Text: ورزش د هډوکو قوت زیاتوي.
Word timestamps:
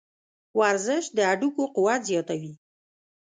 ورزش 0.59 1.05
د 1.15 1.17
هډوکو 1.29 1.63
قوت 1.75 2.01
زیاتوي. 2.09 2.53